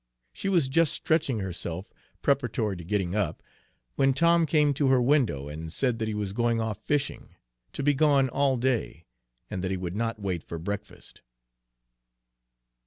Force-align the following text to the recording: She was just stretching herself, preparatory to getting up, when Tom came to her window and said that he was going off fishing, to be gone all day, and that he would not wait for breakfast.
She 0.33 0.49
was 0.49 0.67
just 0.67 0.93
stretching 0.93 1.41
herself, 1.41 1.93
preparatory 2.23 2.75
to 2.75 2.83
getting 2.83 3.15
up, 3.15 3.43
when 3.97 4.15
Tom 4.15 4.47
came 4.47 4.73
to 4.73 4.87
her 4.87 4.99
window 4.99 5.47
and 5.47 5.71
said 5.71 5.99
that 5.99 6.07
he 6.07 6.15
was 6.15 6.33
going 6.33 6.59
off 6.59 6.79
fishing, 6.81 7.35
to 7.73 7.83
be 7.83 7.93
gone 7.93 8.27
all 8.29 8.57
day, 8.57 9.05
and 9.51 9.63
that 9.63 9.69
he 9.69 9.77
would 9.77 9.95
not 9.95 10.19
wait 10.19 10.41
for 10.41 10.57
breakfast. 10.57 11.21